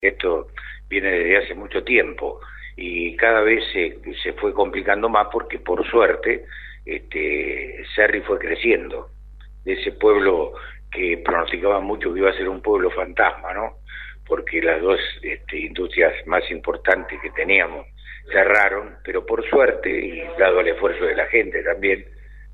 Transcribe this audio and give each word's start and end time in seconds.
Esto 0.00 0.48
viene 0.88 1.10
desde 1.10 1.38
hace 1.38 1.54
mucho 1.54 1.82
tiempo 1.82 2.40
y 2.76 3.16
cada 3.16 3.40
vez 3.40 3.64
se, 3.72 3.98
se 4.22 4.32
fue 4.34 4.52
complicando 4.52 5.08
más 5.08 5.26
porque 5.32 5.58
por 5.58 5.84
suerte 5.88 6.46
este, 6.84 7.84
Serri 7.94 8.20
fue 8.20 8.38
creciendo. 8.38 9.10
De 9.64 9.72
ese 9.72 9.92
pueblo 9.92 10.52
que 10.90 11.20
pronosticaba 11.24 11.80
mucho 11.80 12.12
que 12.12 12.20
iba 12.20 12.30
a 12.30 12.36
ser 12.36 12.48
un 12.48 12.62
pueblo 12.62 12.90
fantasma, 12.90 13.52
¿no? 13.52 13.78
Porque 14.24 14.62
las 14.62 14.80
dos 14.80 15.00
este, 15.22 15.58
industrias 15.58 16.14
más 16.26 16.48
importantes 16.50 17.20
que 17.20 17.30
teníamos 17.30 17.86
cerraron, 18.32 18.96
pero 19.04 19.26
por 19.26 19.46
suerte, 19.48 19.90
y 19.90 20.22
dado 20.38 20.60
el 20.60 20.68
esfuerzo 20.68 21.06
de 21.06 21.16
la 21.16 21.26
gente 21.26 21.62
también, 21.62 22.04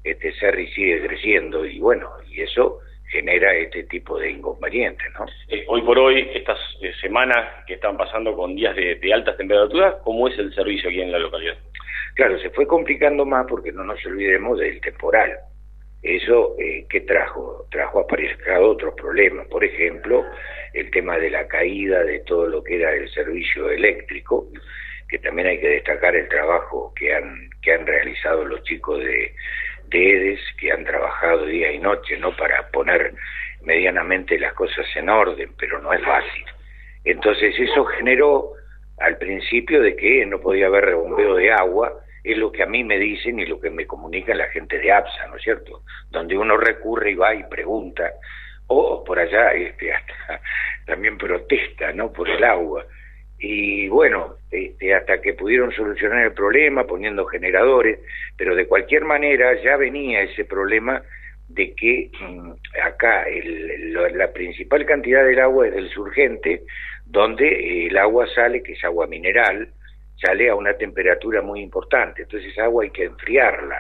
este 0.03 0.33
Serri 0.35 0.69
sigue 0.73 1.05
creciendo 1.07 1.67
y 1.67 1.79
bueno, 1.79 2.11
y 2.29 2.43
eso 2.43 2.81
genera 3.15 3.55
este 3.55 3.85
tipo 3.85 4.19
de 4.19 4.31
inconvenientes, 4.31 5.07
¿no? 5.17 5.25
Eh, 5.49 5.65
hoy 5.69 5.83
por 5.83 5.97
hoy, 5.97 6.29
estas 6.35 6.59
eh, 6.83 6.93
semanas 7.01 7.65
que 7.65 7.75
están 7.75 7.97
pasando 7.97 8.35
con 8.35 8.57
días 8.57 8.75
de, 8.75 8.99
altas 9.15 9.37
temperaturas, 9.37 9.95
¿cómo 10.03 10.27
es 10.27 10.37
el 10.37 10.53
servicio 10.53 10.91
aquí 10.91 11.01
en 11.01 11.13
la 11.13 11.21
localidad? 11.21 11.55
Claro, 12.17 12.37
se 12.41 12.51
fue 12.51 12.67
complicando 12.67 13.25
más 13.25 13.47
porque 13.49 13.71
no 13.71 13.85
nos 13.85 14.05
olvidemos 14.05 14.59
del 14.59 14.81
temporal. 14.81 15.31
Eso, 16.03 16.57
eh, 16.59 16.87
¿qué 16.91 17.03
trajo? 17.03 17.67
Trajo 17.71 18.01
aparejado 18.01 18.71
otros 18.71 18.95
problemas. 18.95 19.47
Por 19.47 19.63
ejemplo, 19.63 20.25
el 20.73 20.91
tema 20.91 21.17
de 21.17 21.31
la 21.31 21.47
caída 21.47 22.03
de 22.03 22.19
todo 22.21 22.49
lo 22.49 22.65
que 22.65 22.77
era 22.77 22.93
el 22.93 23.09
servicio 23.11 23.71
eléctrico, 23.71 24.49
que 25.09 25.21
también 25.21 25.47
hay 25.47 25.61
que 25.61 25.69
destacar 25.69 26.17
el 26.17 26.29
trabajo 26.29 26.93
que 26.97 27.15
han, 27.15 27.49
que 27.63 27.73
han 27.73 27.87
realizado 27.87 28.45
los 28.45 28.61
chicos 28.65 28.99
de, 28.99 29.33
de 29.99 30.39
que 30.59 30.73
han 30.73 30.85
trabajado 30.85 31.47
día 31.47 31.73
y 31.73 31.79
noche, 31.79 32.17
¿no? 32.19 32.37
Para 32.37 32.69
poner 32.69 33.15
medianamente 33.63 34.39
las 34.39 34.53
cosas 34.55 34.87
en 34.97 35.09
orden, 35.09 35.51
pero 35.59 35.81
no 35.81 35.93
es 35.93 36.03
fácil. 36.03 36.45
Entonces 37.05 37.55
eso 37.59 37.85
generó 37.85 38.53
al 38.99 39.19
principio 39.19 39.81
de 39.83 39.97
que 39.97 40.27
no 40.27 40.41
podía 40.41 40.67
haber 40.67 40.87
rebombeo 40.87 41.35
de 41.37 41.53
agua, 41.53 41.93
es 42.23 42.39
lo 42.39 42.51
que 42.51 42.63
a 42.63 42.67
mí 42.67 42.83
me 42.85 42.99
dicen 42.99 43.39
y 43.39 43.47
lo 43.47 43.61
que 43.61 43.71
me 43.71 43.87
comunica 43.87 44.35
la 44.35 44.49
gente 44.49 44.79
de 44.79 44.91
APSA, 44.91 45.27
¿no 45.29 45.37
es 45.37 45.43
cierto? 45.43 45.83
Donde 46.11 46.37
uno 46.37 46.57
recurre 46.57 47.11
y 47.11 47.15
va 47.15 47.35
y 47.35 47.45
pregunta, 47.45 48.13
o 48.67 49.05
por 49.05 49.19
allá 49.19 49.53
este, 49.53 49.93
hasta 49.93 50.41
también 50.87 51.19
protesta, 51.19 51.93
¿no? 51.93 52.13
Por 52.13 52.29
el 52.29 52.43
agua. 52.43 52.85
Y 53.47 53.89
bueno, 53.89 54.37
este, 54.51 54.95
hasta 54.95 55.21
que 55.21 55.35
pudieron 55.35 55.71
solucionar 55.71 56.25
el 56.25 56.33
problema 56.33 56.87
poniendo 56.87 57.27
generadores, 57.27 57.99
pero 58.39 58.55
de 58.55 58.67
cualquier 58.67 59.05
manera 59.05 59.53
ya 59.63 59.77
venía 59.77 60.23
ese 60.23 60.47
problema 60.47 61.03
de 61.49 61.75
que 61.75 62.11
mm, 62.19 62.53
acá 62.83 63.27
la 64.15 64.33
principal 64.33 64.87
cantidad 64.87 65.23
del 65.27 65.41
agua 65.41 65.67
es 65.67 65.75
del 65.75 65.91
surgente, 65.91 66.63
donde 67.05 67.87
el 67.87 67.99
agua 67.99 68.27
sale, 68.35 68.63
que 68.63 68.73
es 68.73 68.83
agua 68.83 69.07
mineral, 69.07 69.69
sale 70.17 70.49
a 70.49 70.55
una 70.55 70.73
temperatura 70.79 71.43
muy 71.43 71.61
importante, 71.61 72.23
entonces 72.23 72.51
esa 72.51 72.65
agua 72.65 72.85
hay 72.85 72.91
que 72.91 73.05
enfriarla. 73.05 73.77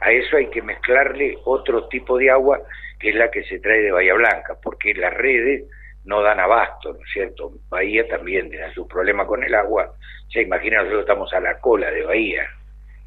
A 0.00 0.12
eso 0.12 0.36
hay 0.36 0.46
que 0.46 0.62
mezclarle 0.62 1.38
otro 1.44 1.88
tipo 1.88 2.18
de 2.18 2.30
agua 2.30 2.60
que 3.00 3.08
es 3.08 3.16
la 3.16 3.32
que 3.32 3.42
se 3.42 3.58
trae 3.58 3.82
de 3.82 3.90
Bahía 3.90 4.14
Blanca, 4.14 4.56
porque 4.62 4.94
las 4.94 5.12
redes 5.14 5.64
no 6.04 6.22
dan 6.22 6.40
abasto, 6.40 6.92
¿no 6.92 7.00
es 7.00 7.10
cierto? 7.12 7.52
Bahía 7.68 8.06
también 8.08 8.50
tiene 8.50 8.72
sus 8.72 8.86
problemas 8.86 9.26
con 9.26 9.42
el 9.42 9.54
agua, 9.54 9.92
se 10.32 10.42
imagina 10.42 10.78
nosotros 10.78 11.00
estamos 11.02 11.32
a 11.32 11.40
la 11.40 11.58
cola 11.58 11.90
de 11.90 12.04
Bahía. 12.04 12.48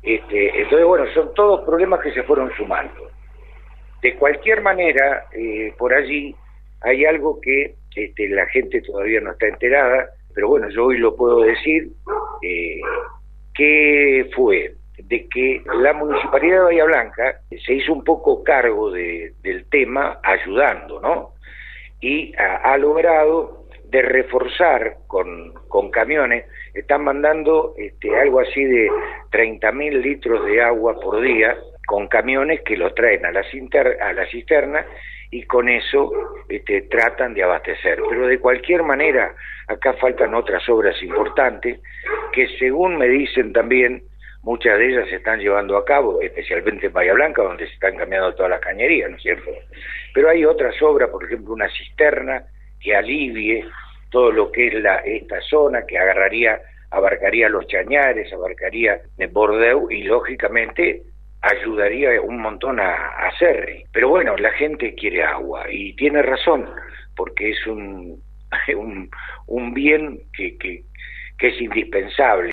Este, 0.02 0.62
entonces, 0.62 0.86
bueno, 0.86 1.06
son 1.14 1.34
todos 1.34 1.62
problemas 1.66 2.00
que 2.02 2.12
se 2.12 2.24
fueron 2.24 2.52
sumando. 2.56 3.12
De 4.02 4.16
cualquier 4.16 4.62
manera, 4.62 5.26
eh, 5.32 5.74
por 5.78 5.94
allí 5.94 6.36
hay 6.82 7.06
algo 7.06 7.40
que 7.40 7.76
este, 7.96 8.30
la 8.30 8.48
gente 8.48 8.82
todavía 8.82 9.22
no 9.22 9.32
está 9.32 9.48
enterada, 9.48 10.10
pero 10.34 10.48
bueno, 10.48 10.70
yo 10.70 10.86
hoy 10.86 10.98
lo 10.98 11.16
puedo 11.16 11.42
decir, 11.42 11.90
eh, 12.42 12.82
que 13.54 14.30
fue 14.36 14.74
de 14.98 15.28
que 15.28 15.62
la 15.82 15.94
Municipalidad 15.94 16.58
de 16.58 16.64
Bahía 16.64 16.86
Blanca 16.86 17.42
se 17.50 17.74
hizo 17.74 17.94
un 17.94 18.04
poco 18.04 18.44
cargo 18.44 18.92
de, 18.92 19.34
del 19.42 19.66
tema 19.70 20.20
ayudando, 20.24 21.00
¿no? 21.00 21.34
Y 22.02 22.34
ha, 22.36 22.78
logrado 22.78 23.66
de 23.86 24.02
reforzar 24.02 24.98
con, 25.08 25.54
con, 25.68 25.92
camiones, 25.92 26.46
están 26.74 27.04
mandando 27.04 27.74
este, 27.78 28.18
algo 28.20 28.40
así 28.40 28.64
de 28.64 28.90
30 29.30 29.72
mil 29.72 30.02
litros 30.02 30.46
de 30.46 30.62
agua 30.62 31.00
por 31.00 31.22
día 31.22 31.56
con 31.86 32.08
camiones 32.08 32.62
que 32.62 32.78
lo 32.78 32.94
traen 32.94 33.26
a 33.26 33.32
la, 33.32 33.42
a 33.42 34.14
la 34.14 34.26
cisterna 34.28 34.86
y 35.30 35.44
con 35.44 35.70
eso 35.70 36.12
este, 36.50 36.84
tratan 36.84 37.34
de 37.34 37.44
abastecer. 37.44 38.00
Pero 38.10 38.28
de 38.28 38.40
cualquier 38.40 38.84
manera, 38.84 39.34
acá 39.68 39.94
faltan 39.94 40.34
otras 40.34 40.68
obras 40.70 41.02
importantes 41.02 41.80
que 42.34 42.48
según 42.60 42.98
me 42.98 43.08
dicen 43.08 43.54
también, 43.54 44.04
muchas 44.44 44.78
de 44.78 44.90
ellas 44.90 45.10
se 45.10 45.18
están 45.18 45.40
llevando 45.40 45.78
a 45.78 45.86
cabo, 45.86 46.22
especialmente 46.22 46.88
en 46.88 46.94
Bahía 46.94 47.14
Blanca, 47.14 47.44
donde 47.44 47.68
se 47.68 47.74
están 47.74 47.96
cambiando 47.96 48.34
todas 48.34 48.52
las 48.52 48.62
cañerías, 48.62 49.10
¿no 49.10 49.18
es 49.18 49.24
cierto? 49.24 49.52
Pero 50.14 50.30
hay 50.30 50.46
otras 50.46 50.80
obras, 50.82 51.10
por 51.10 51.24
ejemplo, 51.24 51.54
una 51.54 51.70
cisterna 51.70 52.44
que 52.80 52.96
alivie 52.96 53.66
todo 54.10 54.32
lo 54.32 54.52
que 54.52 54.68
es 54.68 54.74
la, 54.76 54.98
esta 54.98 55.40
zona, 55.42 55.86
que 55.86 55.98
agarraría, 55.98 56.60
abarcaría 56.90 57.50
los 57.50 57.66
chañares, 57.68 58.32
abarcaría 58.34 59.00
el 59.18 59.28
Bordeu 59.30 59.90
y 59.90 60.04
lógicamente 60.04 61.04
ayudaría 61.42 62.22
un 62.22 62.40
montón 62.40 62.80
a, 62.80 63.28
hacer. 63.28 63.84
Pero 63.92 64.10
bueno, 64.10 64.36
la 64.38 64.52
gente 64.52 64.94
quiere 64.96 65.24
agua 65.24 65.66
y 65.70 65.94
tiene 65.96 66.22
razón, 66.22 66.68
porque 67.16 67.52
es 67.52 67.68
un, 67.68 68.22
un, 69.48 69.74
bien 69.74 70.20
que, 70.34 70.58
que 70.58 71.48
es 71.48 71.62
indispensable. 71.62 72.50